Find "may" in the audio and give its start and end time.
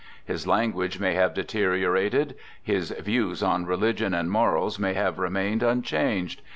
0.99-1.13, 4.79-4.95